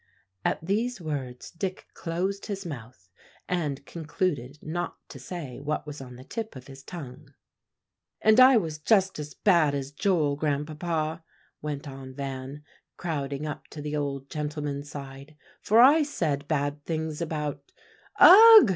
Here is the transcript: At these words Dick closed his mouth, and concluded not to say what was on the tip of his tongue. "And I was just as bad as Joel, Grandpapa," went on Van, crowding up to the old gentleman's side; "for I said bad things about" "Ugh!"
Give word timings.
At 0.43 0.65
these 0.65 0.99
words 0.99 1.51
Dick 1.51 1.85
closed 1.93 2.47
his 2.47 2.65
mouth, 2.65 3.07
and 3.47 3.85
concluded 3.85 4.57
not 4.63 4.97
to 5.09 5.19
say 5.19 5.59
what 5.59 5.85
was 5.85 6.01
on 6.01 6.15
the 6.15 6.23
tip 6.23 6.55
of 6.55 6.65
his 6.65 6.81
tongue. 6.81 7.35
"And 8.19 8.39
I 8.39 8.57
was 8.57 8.79
just 8.79 9.19
as 9.19 9.35
bad 9.35 9.75
as 9.75 9.91
Joel, 9.91 10.37
Grandpapa," 10.37 11.23
went 11.61 11.87
on 11.87 12.15
Van, 12.15 12.63
crowding 12.97 13.45
up 13.45 13.67
to 13.67 13.79
the 13.79 13.95
old 13.95 14.27
gentleman's 14.27 14.89
side; 14.89 15.37
"for 15.61 15.79
I 15.79 16.01
said 16.01 16.47
bad 16.47 16.83
things 16.83 17.21
about" 17.21 17.71
"Ugh!" 18.19 18.69